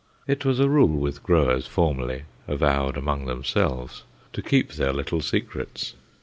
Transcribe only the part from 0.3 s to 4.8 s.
was a rule with growers formerly, avowed among themselves, to keep